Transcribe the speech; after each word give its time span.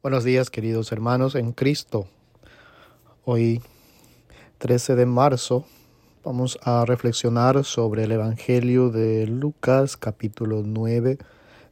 Buenos 0.00 0.22
días 0.22 0.48
queridos 0.48 0.92
hermanos 0.92 1.34
en 1.34 1.50
Cristo. 1.50 2.06
Hoy 3.24 3.60
13 4.58 4.94
de 4.94 5.06
marzo 5.06 5.64
vamos 6.22 6.56
a 6.62 6.84
reflexionar 6.84 7.64
sobre 7.64 8.04
el 8.04 8.12
Evangelio 8.12 8.90
de 8.90 9.26
Lucas 9.26 9.96
capítulo 9.96 10.62
9 10.64 11.18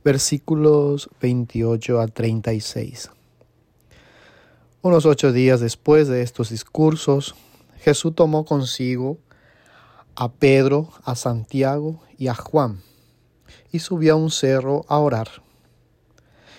versículos 0.02 1.08
28 1.22 2.00
a 2.00 2.08
36. 2.08 3.12
Unos 4.82 5.06
ocho 5.06 5.30
días 5.30 5.60
después 5.60 6.08
de 6.08 6.22
estos 6.22 6.50
discursos, 6.50 7.36
Jesús 7.78 8.12
tomó 8.16 8.44
consigo 8.44 9.18
a 10.16 10.32
Pedro, 10.32 10.88
a 11.04 11.14
Santiago 11.14 12.02
y 12.18 12.26
a 12.26 12.34
Juan 12.34 12.80
y 13.70 13.78
subió 13.78 14.14
a 14.14 14.16
un 14.16 14.32
cerro 14.32 14.84
a 14.88 14.98
orar 14.98 15.45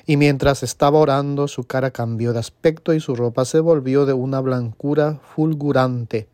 y 0.09 0.15
mientras 0.15 0.63
estaba 0.63 0.97
orando 0.99 1.49
su 1.49 1.65
cara 1.65 1.91
cambió 1.91 2.31
de 2.31 2.39
aspecto 2.39 2.93
y 2.93 3.01
su 3.01 3.13
ropa 3.13 3.43
se 3.43 3.59
volvió 3.59 4.05
de 4.05 4.13
una 4.13 4.39
blancura 4.39 5.19
fulgurante. 5.35 6.29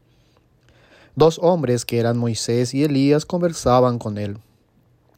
Dos 1.15 1.39
hombres 1.41 1.83
que 1.83 1.99
eran 1.99 2.19
Moisés 2.19 2.75
y 2.75 2.83
Elías 2.83 3.25
conversaban 3.25 3.97
con 3.97 4.19
él. 4.19 4.37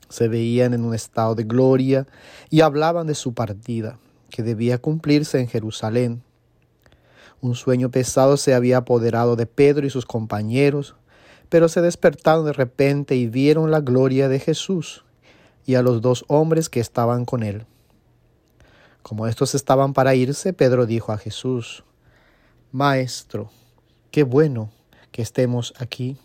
Se 0.08 0.30
veían 0.30 0.74
en 0.74 0.86
un 0.86 0.96
estado 0.96 1.36
de 1.36 1.44
gloria 1.44 2.08
y 2.50 2.62
hablaban 2.62 3.08
de 3.08 3.16
su 3.16 3.34
partida, 3.34 4.00
que 4.30 4.42
debía 4.42 4.78
cumplirse 4.78 5.38
en 5.42 5.50
Jerusalén. 5.50 6.24
Un 7.42 7.56
sueño 7.56 7.92
pesado 7.92 8.38
se 8.38 8.54
había 8.54 8.78
apoderado 8.78 9.36
de 9.36 9.48
Pedro 9.48 9.86
y 9.86 9.90
sus 9.90 10.06
compañeros, 10.06 10.96
pero 11.50 11.68
se 11.68 11.82
despertaron 11.82 12.46
de 12.46 12.54
repente 12.54 13.18
y 13.18 13.28
vieron 13.28 13.70
la 13.70 13.82
gloria 13.82 14.30
de 14.30 14.40
Jesús 14.40 15.04
y 15.66 15.76
a 15.76 15.82
los 15.82 16.02
dos 16.02 16.24
hombres 16.30 16.70
que 16.70 16.80
estaban 16.80 17.26
con 17.26 17.44
él. 17.44 17.66
Como 19.08 19.28
estos 19.28 19.54
estaban 19.54 19.94
para 19.94 20.16
irse, 20.16 20.52
Pedro 20.52 20.88
dijo 20.88 21.12
a 21.12 21.20
Jesús, 21.20 21.84
Maestro, 22.72 23.52
qué 24.10 24.24
bueno 24.24 24.72
que 25.12 25.22
estemos 25.22 25.76
aquí. 25.78 26.18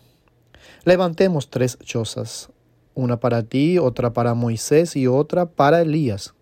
Levantemos 0.83 1.51
tres 1.51 1.77
chozas, 1.77 2.49
una 2.95 3.19
para 3.19 3.43
ti, 3.43 3.77
otra 3.77 4.13
para 4.13 4.33
Moisés 4.33 4.95
y 4.95 5.05
otra 5.05 5.45
para 5.45 5.81
Elías. 5.81 6.33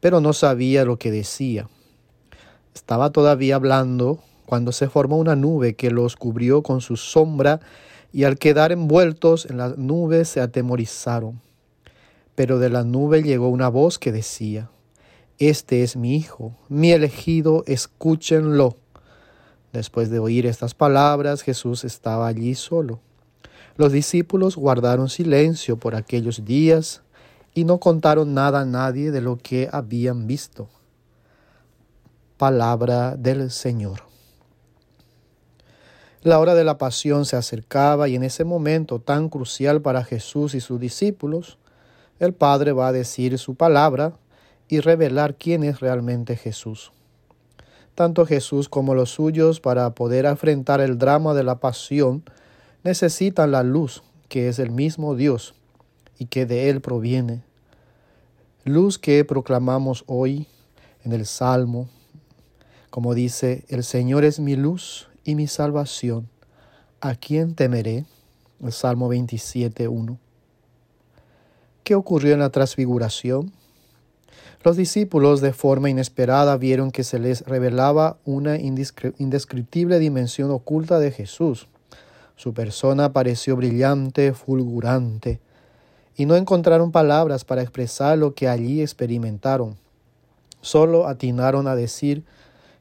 Pero 0.00 0.20
no 0.20 0.34
sabía 0.34 0.84
lo 0.84 0.98
que 0.98 1.10
decía. 1.10 1.70
Estaba 2.74 3.08
todavía 3.08 3.54
hablando 3.54 4.18
cuando 4.44 4.70
se 4.70 4.90
formó 4.90 5.16
una 5.16 5.34
nube 5.34 5.76
que 5.76 5.90
los 5.90 6.14
cubrió 6.16 6.62
con 6.62 6.82
su 6.82 6.98
sombra 6.98 7.60
y 8.12 8.24
al 8.24 8.36
quedar 8.36 8.70
envueltos 8.70 9.46
en 9.46 9.56
la 9.56 9.70
nube 9.78 10.26
se 10.26 10.42
atemorizaron. 10.42 11.40
Pero 12.34 12.58
de 12.58 12.68
la 12.68 12.84
nube 12.84 13.22
llegó 13.22 13.48
una 13.48 13.70
voz 13.70 13.98
que 13.98 14.12
decía, 14.12 14.68
este 15.38 15.82
es 15.82 15.96
mi 15.96 16.16
Hijo, 16.16 16.56
mi 16.68 16.92
elegido, 16.92 17.64
escúchenlo. 17.66 18.76
Después 19.72 20.10
de 20.10 20.20
oír 20.20 20.46
estas 20.46 20.74
palabras, 20.74 21.42
Jesús 21.42 21.84
estaba 21.84 22.28
allí 22.28 22.54
solo. 22.54 23.00
Los 23.76 23.90
discípulos 23.90 24.56
guardaron 24.56 25.08
silencio 25.08 25.76
por 25.76 25.96
aquellos 25.96 26.44
días 26.44 27.02
y 27.54 27.64
no 27.64 27.78
contaron 27.78 28.34
nada 28.34 28.60
a 28.60 28.64
nadie 28.64 29.10
de 29.10 29.20
lo 29.20 29.36
que 29.36 29.68
habían 29.72 30.28
visto. 30.28 30.68
Palabra 32.36 33.16
del 33.16 33.50
Señor. 33.50 34.02
La 36.22 36.38
hora 36.38 36.54
de 36.54 36.64
la 36.64 36.78
pasión 36.78 37.26
se 37.26 37.36
acercaba 37.36 38.08
y 38.08 38.14
en 38.14 38.22
ese 38.22 38.44
momento 38.44 39.00
tan 39.00 39.28
crucial 39.28 39.82
para 39.82 40.04
Jesús 40.04 40.54
y 40.54 40.60
sus 40.60 40.80
discípulos, 40.80 41.58
el 42.18 42.32
Padre 42.32 42.72
va 42.72 42.88
a 42.88 42.92
decir 42.92 43.38
su 43.38 43.56
palabra 43.56 44.16
y 44.68 44.80
revelar 44.80 45.36
quién 45.36 45.62
es 45.64 45.80
realmente 45.80 46.36
Jesús. 46.36 46.92
Tanto 47.94 48.26
Jesús 48.26 48.68
como 48.68 48.94
los 48.94 49.10
suyos, 49.10 49.60
para 49.60 49.94
poder 49.94 50.24
enfrentar 50.24 50.80
el 50.80 50.98
drama 50.98 51.34
de 51.34 51.44
la 51.44 51.60
pasión, 51.60 52.24
necesitan 52.82 53.52
la 53.52 53.62
luz, 53.62 54.02
que 54.28 54.48
es 54.48 54.58
el 54.58 54.70
mismo 54.70 55.14
Dios 55.14 55.54
y 56.18 56.26
que 56.26 56.46
de 56.46 56.70
Él 56.70 56.80
proviene. 56.80 57.44
Luz 58.64 58.98
que 58.98 59.24
proclamamos 59.24 60.04
hoy 60.06 60.48
en 61.04 61.12
el 61.12 61.26
Salmo, 61.26 61.88
como 62.90 63.14
dice, 63.14 63.64
el 63.68 63.84
Señor 63.84 64.24
es 64.24 64.40
mi 64.40 64.56
luz 64.56 65.08
y 65.24 65.34
mi 65.34 65.46
salvación. 65.46 66.28
¿A 67.00 67.14
quién 67.14 67.54
temeré? 67.54 68.06
El 68.62 68.72
Salmo 68.72 69.12
27.1. 69.12 70.18
¿Qué 71.82 71.94
ocurrió 71.94 72.32
en 72.32 72.40
la 72.40 72.50
transfiguración? 72.50 73.52
Los 74.62 74.76
discípulos 74.76 75.40
de 75.40 75.52
forma 75.52 75.90
inesperada 75.90 76.56
vieron 76.56 76.90
que 76.90 77.04
se 77.04 77.18
les 77.18 77.42
revelaba 77.42 78.18
una 78.24 78.58
indescriptible 78.58 79.98
dimensión 79.98 80.50
oculta 80.50 80.98
de 80.98 81.10
Jesús. 81.10 81.68
Su 82.36 82.54
persona 82.54 83.12
pareció 83.12 83.56
brillante, 83.56 84.32
fulgurante, 84.32 85.40
y 86.16 86.26
no 86.26 86.36
encontraron 86.36 86.92
palabras 86.92 87.44
para 87.44 87.62
expresar 87.62 88.18
lo 88.18 88.34
que 88.34 88.48
allí 88.48 88.80
experimentaron. 88.80 89.76
Solo 90.60 91.06
atinaron 91.06 91.68
a 91.68 91.76
decir 91.76 92.24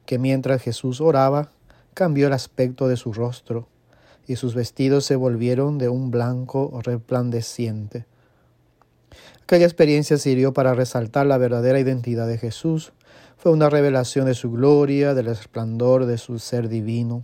que 0.05 0.19
mientras 0.19 0.61
Jesús 0.61 1.01
oraba, 1.01 1.49
cambió 1.93 2.27
el 2.27 2.33
aspecto 2.33 2.87
de 2.87 2.97
su 2.97 3.13
rostro, 3.13 3.67
y 4.25 4.37
sus 4.37 4.55
vestidos 4.55 5.05
se 5.05 5.17
volvieron 5.17 5.77
de 5.77 5.89
un 5.89 6.09
blanco 6.09 6.79
resplandeciente. 6.83 8.05
Aquella 9.43 9.65
experiencia 9.65 10.17
sirvió 10.17 10.53
para 10.53 10.73
resaltar 10.73 11.25
la 11.25 11.37
verdadera 11.37 11.79
identidad 11.79 12.27
de 12.27 12.37
Jesús. 12.37 12.93
Fue 13.37 13.51
una 13.51 13.69
revelación 13.69 14.25
de 14.25 14.33
su 14.33 14.51
gloria, 14.51 15.13
del 15.13 15.25
resplandor 15.25 16.05
de 16.05 16.17
su 16.17 16.39
ser 16.39 16.69
divino. 16.69 17.23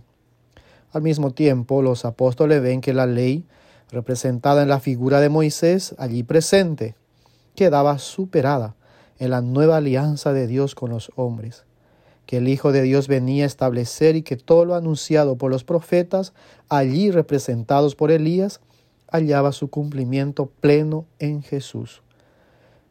Al 0.92 1.02
mismo 1.02 1.30
tiempo, 1.30 1.82
los 1.82 2.04
apóstoles 2.04 2.60
ven 2.62 2.80
que 2.80 2.92
la 2.92 3.06
ley, 3.06 3.44
representada 3.90 4.62
en 4.62 4.68
la 4.68 4.80
figura 4.80 5.20
de 5.20 5.28
Moisés, 5.28 5.94
allí 5.98 6.22
presente, 6.22 6.94
quedaba 7.54 7.98
superada 7.98 8.74
en 9.18 9.30
la 9.30 9.40
nueva 9.40 9.76
alianza 9.76 10.32
de 10.32 10.46
Dios 10.46 10.74
con 10.74 10.90
los 10.90 11.12
hombres, 11.14 11.64
que 12.26 12.38
el 12.38 12.48
Hijo 12.48 12.72
de 12.72 12.82
Dios 12.82 13.06
venía 13.06 13.44
a 13.44 13.46
establecer 13.46 14.16
y 14.16 14.22
que 14.22 14.36
todo 14.36 14.64
lo 14.64 14.74
anunciado 14.74 15.36
por 15.36 15.50
los 15.50 15.62
profetas, 15.62 16.32
allí 16.68 17.10
representados 17.10 17.94
por 17.94 18.10
Elías, 18.10 18.60
hallaba 19.10 19.52
su 19.52 19.70
cumplimiento 19.70 20.46
pleno 20.46 21.06
en 21.18 21.42
Jesús. 21.42 22.02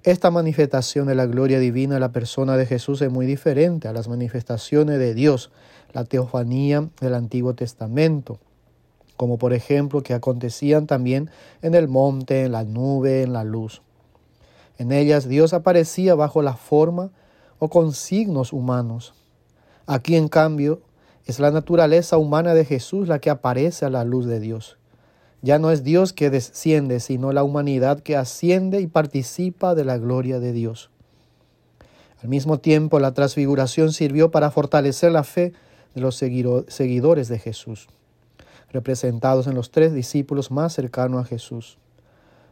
Esta 0.04 0.32
manifestación 0.32 1.08
de 1.08 1.16
la 1.16 1.26
gloria 1.26 1.60
divina 1.60 1.96
en 1.96 2.02
la 2.02 2.14
persona 2.14 2.56
de 2.56 2.66
Jesús 2.66 3.02
es 3.02 3.12
muy 3.12 3.26
diferente 3.26 3.88
a 3.88 3.94
las 3.94 4.08
manifestaciones 4.08 4.98
de 4.98 5.14
Dios, 5.14 5.52
la 5.92 6.06
teofanía 6.06 6.90
del 7.02 7.16
Antiguo 7.16 7.54
Testamento, 7.54 8.40
como 9.18 9.38
por 9.38 9.52
ejemplo 9.54 10.02
que 10.02 10.14
acontecían 10.14 10.88
también 10.88 11.30
en 11.62 11.76
el 11.76 11.90
monte, 11.90 12.46
en 12.46 12.54
la 12.54 12.64
nube, 12.64 13.24
en 13.24 13.34
la 13.34 13.44
luz. 13.44 13.82
En 14.78 14.94
ellas 14.94 15.28
Dios 15.28 15.54
aparecía 15.54 16.16
bajo 16.16 16.42
la 16.42 16.54
forma 16.54 17.12
o 17.60 17.70
con 17.70 17.92
signos 17.92 18.54
humanos. 18.54 19.14
Aquí 19.86 20.16
en 20.16 20.30
cambio 20.30 20.82
es 21.26 21.40
la 21.40 21.52
naturaleza 21.52 22.18
humana 22.18 22.54
de 22.54 22.64
Jesús 22.64 23.08
la 23.08 23.20
que 23.20 23.30
aparece 23.30 23.86
a 23.86 23.90
la 23.90 24.06
luz 24.06 24.26
de 24.26 24.40
Dios. 24.40 24.79
Ya 25.42 25.58
no 25.58 25.72
es 25.72 25.84
Dios 25.84 26.12
que 26.12 26.30
desciende, 26.30 27.00
sino 27.00 27.32
la 27.32 27.44
humanidad 27.44 28.02
que 28.02 28.18
asciende 28.18 28.82
y 28.82 28.88
participa 28.88 29.74
de 29.74 29.86
la 29.86 29.98
gloria 29.98 30.40
de 30.40 30.52
Dios. 30.52 30.90
Al 32.22 32.28
mismo 32.28 32.60
tiempo, 32.60 33.00
la 33.00 33.14
transfiguración 33.14 33.94
sirvió 33.94 34.32
para 34.32 34.52
fortalecer 34.52 35.12
la 35.12 35.24
fe 35.24 35.54
de 35.96 36.02
los 36.02 36.16
seguidores 36.16 37.30
de 37.30 37.40
Jesús, 37.40 37.88
representados 38.72 39.48
en 39.48 39.56
los 39.56 39.72
tres 39.72 39.94
discípulos 39.94 40.52
más 40.52 40.74
cercanos 40.74 41.22
a 41.22 41.26
Jesús. 41.26 41.78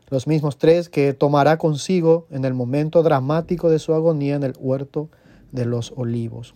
Los 0.09 0.25
mismos 0.25 0.57
tres 0.57 0.87
que 0.87 1.13
tomará 1.13 1.57
consigo 1.57 2.27
en 2.31 2.45
el 2.45 2.53
momento 2.53 3.03
dramático 3.03 3.69
de 3.69 3.79
su 3.79 3.93
agonía 3.93 4.35
en 4.35 4.43
el 4.43 4.53
huerto 4.57 5.09
de 5.51 5.65
los 5.65 5.91
olivos. 5.97 6.55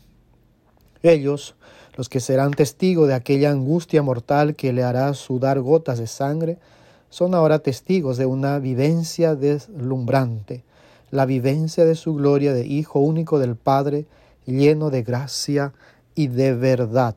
Ellos, 1.04 1.56
los 1.96 2.10
que 2.10 2.20
serán 2.20 2.52
testigos 2.52 3.08
de 3.08 3.14
aquella 3.14 3.52
angustia 3.52 4.02
mortal 4.02 4.56
que 4.56 4.74
le 4.74 4.84
hará 4.84 5.14
sudar 5.14 5.60
gotas 5.60 6.00
de 6.00 6.08
sangre, 6.08 6.58
son 7.10 7.36
ahora 7.36 7.60
testigos 7.60 8.18
de 8.18 8.26
una 8.26 8.60
vivencia 8.60 9.36
deslumbrante, 9.36 10.64
la 11.10 11.26
vivencia 11.26 11.84
de 11.86 11.96
su 11.96 12.16
gloria 12.16 12.54
de 12.54 12.66
Hijo 12.66 13.00
único 13.00 13.40
del 13.40 13.56
Padre, 13.56 14.06
lleno 14.46 14.90
de 14.90 15.04
gracia 15.04 15.74
y 16.16 16.28
de 16.28 16.54
verdad. 16.54 17.16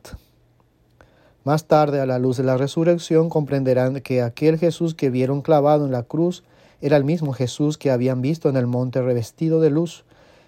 Más 1.45 1.65
tarde, 1.65 2.01
a 2.01 2.05
la 2.05 2.19
luz 2.19 2.37
de 2.37 2.43
la 2.43 2.57
resurrección, 2.57 3.29
comprenderán 3.29 4.01
que 4.01 4.21
aquel 4.21 4.57
Jesús 4.57 4.95
que 4.95 5.11
vieron 5.11 5.41
clavado 5.41 5.85
en 5.85 5.91
la 5.91 6.03
cruz 6.03 6.43
era 6.81 6.97
el 6.97 7.03
mismo 7.03 7.33
Jesús 7.33 7.77
que 7.77 7.91
habían 7.91 8.21
visto 8.21 8.49
en 8.49 8.57
el 8.57 8.67
monte 8.67 9.01
revestido 9.01 9.61
de 9.61 9.69
luz 9.69 10.05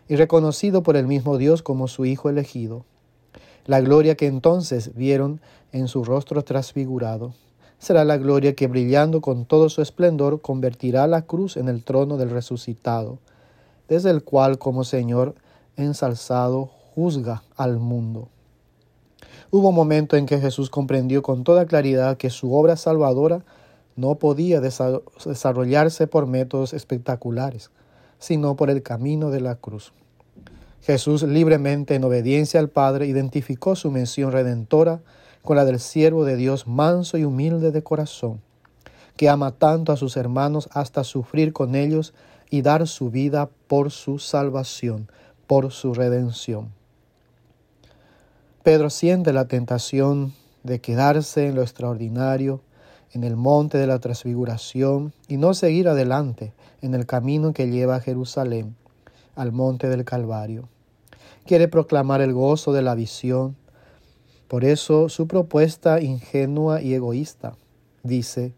y 0.09 0.15
reconocido 0.15 0.83
por 0.83 0.97
el 0.97 1.07
mismo 1.07 1.37
Dios 1.37 1.61
como 1.61 1.87
su 1.87 2.05
Hijo 2.05 2.29
elegido. 2.29 2.83
La 3.67 3.81
gloria 3.81 4.15
que 4.15 4.27
entonces 4.27 4.95
vieron 4.95 5.41
en 5.73 5.89
su 5.89 6.05
rostro 6.05 6.41
transfigurado 6.43 7.33
será 7.79 8.05
la 8.05 8.15
gloria 8.17 8.55
que 8.55 8.67
brillando 8.67 9.19
con 9.19 9.45
todo 9.45 9.67
su 9.69 9.81
esplendor 9.81 10.41
convertirá 10.41 11.05
la 11.05 11.23
cruz 11.23 11.57
en 11.57 11.67
el 11.67 11.83
trono 11.83 12.15
del 12.15 12.29
resucitado, 12.29 13.19
desde 13.89 14.09
el 14.09 14.23
cual 14.23 14.57
como 14.57 14.85
Señor 14.85 15.35
ensalzado 15.75 16.71
juzga 16.95 17.43
al 17.57 17.77
mundo. 17.77 18.29
Hubo 19.51 19.69
un 19.69 19.75
momento 19.75 20.15
en 20.15 20.25
que 20.25 20.39
Jesús 20.39 20.69
comprendió 20.69 21.21
con 21.21 21.43
toda 21.43 21.65
claridad 21.65 22.15
que 22.15 22.29
su 22.29 22.53
obra 22.53 22.77
salvadora 22.77 23.43
no 23.97 24.15
podía 24.15 24.61
desarrollarse 24.61 26.07
por 26.07 26.25
métodos 26.25 26.73
espectaculares, 26.73 27.69
sino 28.17 28.55
por 28.55 28.69
el 28.69 28.81
camino 28.81 29.29
de 29.29 29.41
la 29.41 29.55
cruz. 29.55 29.91
Jesús 30.87 31.23
libremente, 31.23 31.95
en 31.95 32.05
obediencia 32.05 32.61
al 32.61 32.69
Padre, 32.69 33.07
identificó 33.07 33.75
su 33.75 33.91
mención 33.91 34.31
redentora 34.31 35.01
con 35.41 35.57
la 35.57 35.65
del 35.65 35.81
siervo 35.81 36.23
de 36.23 36.37
Dios 36.37 36.65
manso 36.65 37.17
y 37.17 37.25
humilde 37.25 37.71
de 37.71 37.83
corazón, 37.83 38.39
que 39.17 39.27
ama 39.27 39.51
tanto 39.51 39.91
a 39.91 39.97
sus 39.97 40.15
hermanos 40.15 40.69
hasta 40.71 41.03
sufrir 41.03 41.51
con 41.51 41.75
ellos 41.75 42.13
y 42.49 42.61
dar 42.61 42.87
su 42.87 43.11
vida 43.11 43.49
por 43.67 43.91
su 43.91 44.17
salvación, 44.17 45.09
por 45.45 45.73
su 45.73 45.93
redención. 45.93 46.69
Pedro 48.63 48.89
siente 48.89 49.33
la 49.33 49.49
tentación 49.49 50.33
de 50.63 50.79
quedarse 50.79 51.47
en 51.47 51.55
lo 51.55 51.63
extraordinario, 51.63 52.61
en 53.11 53.25
el 53.25 53.35
monte 53.35 53.77
de 53.77 53.87
la 53.87 53.99
transfiguración, 53.99 55.11
y 55.27 55.35
no 55.35 55.53
seguir 55.53 55.89
adelante 55.89 56.53
en 56.81 56.93
el 56.93 57.05
camino 57.05 57.51
que 57.51 57.69
lleva 57.69 57.97
a 57.97 57.99
Jerusalén, 57.99 58.77
al 59.35 59.51
monte 59.51 59.89
del 59.89 60.05
Calvario. 60.05 60.69
Quiere 61.47 61.69
proclamar 61.69 62.19
el 62.19 62.33
gozo 62.33 62.73
de 62.73 62.81
la 62.81 62.93
visión. 62.93 63.55
Por 64.49 64.65
eso 64.65 65.07
su 65.07 65.27
propuesta 65.29 66.01
ingenua 66.01 66.81
y 66.81 66.93
egoísta 66.93 67.55
dice, 68.03 68.53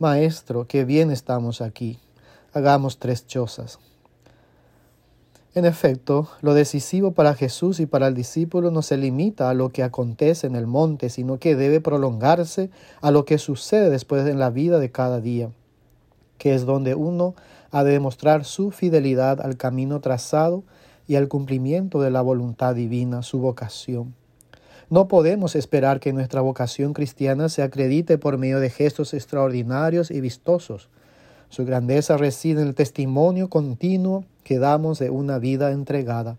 Maestro, 0.00 0.66
qué 0.66 0.84
bien 0.84 1.12
estamos 1.12 1.60
aquí, 1.60 2.00
hagamos 2.52 2.98
tres 2.98 3.28
chozas. 3.28 3.78
En 5.54 5.64
efecto, 5.64 6.28
lo 6.42 6.54
decisivo 6.54 7.12
para 7.12 7.34
Jesús 7.34 7.78
y 7.78 7.86
para 7.86 8.08
el 8.08 8.14
discípulo 8.14 8.72
no 8.72 8.82
se 8.82 8.96
limita 8.96 9.48
a 9.48 9.54
lo 9.54 9.68
que 9.68 9.84
acontece 9.84 10.48
en 10.48 10.56
el 10.56 10.66
monte, 10.66 11.10
sino 11.10 11.38
que 11.38 11.54
debe 11.54 11.80
prolongarse 11.80 12.68
a 13.00 13.12
lo 13.12 13.24
que 13.24 13.38
sucede 13.38 13.90
después 13.90 14.26
en 14.26 14.40
la 14.40 14.50
vida 14.50 14.80
de 14.80 14.90
cada 14.90 15.20
día, 15.20 15.50
que 16.38 16.56
es 16.56 16.66
donde 16.66 16.96
uno 16.96 17.36
ha 17.70 17.84
de 17.84 17.92
demostrar 17.92 18.44
su 18.44 18.72
fidelidad 18.72 19.40
al 19.40 19.56
camino 19.56 20.00
trazado 20.00 20.64
y 21.06 21.16
al 21.16 21.28
cumplimiento 21.28 22.00
de 22.00 22.10
la 22.10 22.22
voluntad 22.22 22.74
divina, 22.74 23.22
su 23.22 23.38
vocación. 23.38 24.14
No 24.90 25.08
podemos 25.08 25.56
esperar 25.56 26.00
que 26.00 26.12
nuestra 26.12 26.40
vocación 26.40 26.92
cristiana 26.92 27.48
se 27.48 27.62
acredite 27.62 28.18
por 28.18 28.38
medio 28.38 28.60
de 28.60 28.70
gestos 28.70 29.14
extraordinarios 29.14 30.10
y 30.10 30.20
vistosos, 30.20 30.88
su 31.54 31.64
grandeza 31.64 32.16
reside 32.16 32.62
en 32.62 32.66
el 32.66 32.74
testimonio 32.74 33.48
continuo 33.48 34.24
que 34.42 34.58
damos 34.58 34.98
de 34.98 35.10
una 35.10 35.38
vida 35.38 35.70
entregada. 35.70 36.36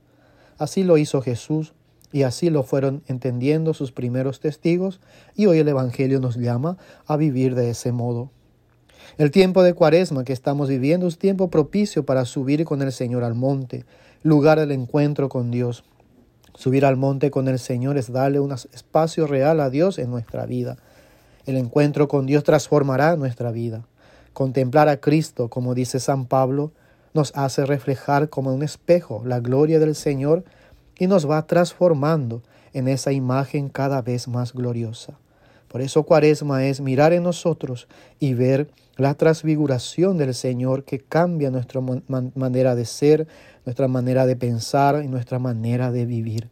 Así 0.58 0.84
lo 0.84 0.98
hizo 0.98 1.22
Jesús 1.22 1.74
y 2.12 2.24
así 2.24 2.50
lo 2.50 2.64
fueron 2.64 3.02
entendiendo 3.08 3.74
sus 3.74 3.94
primeros 3.94 4.42
testigos 4.42 5.00
y 5.34 5.46
hoy 5.46 5.60
el 5.60 5.70
Evangelio 5.70 6.20
nos 6.20 6.36
llama 6.36 6.78
a 7.08 7.16
vivir 7.16 7.56
de 7.56 7.70
ese 7.70 7.94
modo. 7.94 8.30
El 9.18 9.32
tiempo 9.32 9.64
de 9.64 9.74
cuaresma 9.74 10.26
que 10.26 10.34
estamos 10.34 10.68
viviendo 10.68 11.08
es 11.08 11.18
tiempo 11.18 11.50
propicio 11.50 12.06
para 12.06 12.26
subir 12.26 12.66
con 12.66 12.82
el 12.82 12.92
Señor 12.92 13.24
al 13.24 13.36
monte, 13.36 13.86
lugar 14.26 14.60
del 14.60 14.72
encuentro 14.72 15.30
con 15.30 15.52
Dios. 15.52 15.84
Subir 16.56 16.84
al 16.84 16.98
monte 16.98 17.30
con 17.30 17.48
el 17.48 17.60
Señor 17.60 17.96
es 17.96 18.12
darle 18.12 18.40
un 18.40 18.52
espacio 18.52 19.28
real 19.28 19.60
a 19.60 19.70
Dios 19.70 20.00
en 20.00 20.10
nuestra 20.10 20.48
vida. 20.48 20.78
El 21.46 21.58
encuentro 21.58 22.08
con 22.08 22.26
Dios 22.26 22.44
transformará 22.44 23.16
nuestra 23.18 23.52
vida. 23.52 23.86
Contemplar 24.34 24.90
a 24.90 24.98
Cristo, 24.98 25.48
como 25.50 25.76
dice 25.76 26.00
San 26.00 26.26
Pablo, 26.26 26.72
nos 27.14 27.34
hace 27.36 27.68
reflejar 27.68 28.30
como 28.30 28.52
un 28.52 28.64
espejo 28.64 29.22
la 29.24 29.40
gloria 29.40 29.78
del 29.78 29.94
Señor 29.94 30.44
y 30.98 31.06
nos 31.06 31.30
va 31.30 31.46
transformando 31.46 32.42
en 32.74 32.88
esa 32.88 33.12
imagen 33.12 33.70
cada 33.70 34.02
vez 34.02 34.28
más 34.28 34.54
gloriosa. 34.54 35.20
Por 35.68 35.82
eso 35.82 36.04
cuaresma 36.04 36.66
es 36.66 36.82
mirar 36.82 37.14
en 37.14 37.24
nosotros 37.24 37.88
y 38.20 38.34
ver 38.34 38.70
la 38.98 39.14
transfiguración 39.14 40.18
del 40.18 40.34
Señor 40.34 40.84
que 40.84 41.00
cambia 41.00 41.52
nuestra 41.52 41.82
manera 41.82 42.76
de 42.76 42.86
ser, 42.86 43.28
nuestra 43.66 43.88
manera 43.88 44.26
de 44.26 44.36
pensar 44.36 45.04
y 45.04 45.08
nuestra 45.08 45.40
manera 45.40 45.92
de 45.92 46.06
vivir. 46.06 46.50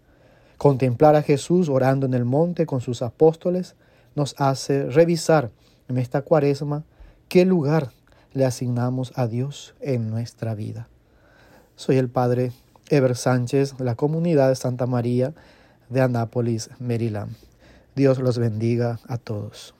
Contemplar 0.57 1.15
a 1.15 1.21
Jesús 1.21 1.69
orando 1.69 2.05
en 2.05 2.13
el 2.13 2.25
monte 2.25 2.65
con 2.65 2.81
sus 2.81 3.01
apóstoles 3.01 3.75
nos 4.15 4.35
hace 4.37 4.85
revisar 4.89 5.51
en 5.87 5.97
esta 5.97 6.21
cuaresma 6.21 6.83
¿Qué 7.33 7.45
lugar 7.45 7.89
le 8.33 8.45
asignamos 8.45 9.11
a 9.15 9.25
Dios 9.27 9.73
en 9.79 10.11
nuestra 10.11 10.53
vida? 10.53 10.87
Soy 11.75 11.97
el 11.97 12.09
Padre 12.09 12.51
Ever 12.89 13.15
Sánchez 13.15 13.79
la 13.79 13.95
comunidad 13.95 14.49
de 14.49 14.55
Santa 14.55 14.85
María 14.85 15.33
de 15.89 16.01
Anápolis, 16.01 16.69
Maryland. 16.79 17.35
Dios 17.95 18.19
los 18.19 18.39
bendiga 18.39 18.99
a 19.07 19.17
todos. 19.17 19.75